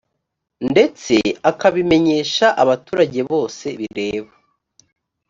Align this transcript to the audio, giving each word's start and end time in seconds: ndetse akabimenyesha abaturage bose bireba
ndetse 0.71 1.13
akabimenyesha 1.49 2.45
abaturage 2.61 3.19
bose 3.31 3.65
bireba 3.79 4.31